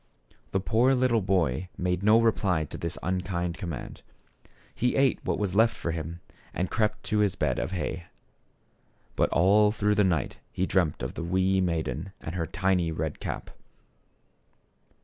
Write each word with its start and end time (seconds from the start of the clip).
The 0.49 0.59
poor 0.59 0.95
little 0.95 1.21
boy 1.21 1.69
made 1.77 2.01
no 2.01 2.19
reply 2.19 2.65
to 2.65 2.77
this 2.79 2.97
un 3.03 3.21
kind 3.21 3.55
command. 3.55 4.01
He 4.73 4.95
ate 4.95 5.23
what 5.23 5.37
was 5.37 5.53
left 5.53 5.75
for 5.75 5.91
him 5.91 6.21
and 6.55 6.71
crept 6.71 7.03
to 7.03 7.19
his 7.19 7.35
bed 7.35 7.59
of 7.59 7.69
hay. 7.69 8.05
But 9.15 9.29
all 9.29 9.71
through 9.71 9.93
the 9.93 10.03
night 10.03 10.39
he 10.51 10.65
dreamed 10.65 11.03
of 11.03 11.13
the 11.13 11.21
w 11.21 11.33
r 11.35 11.37
ee 11.57 11.61
maiden 11.61 12.13
and 12.19 12.33
her 12.33 12.47
tiny 12.47 12.91
red 12.91 13.19
cap. 13.19 13.51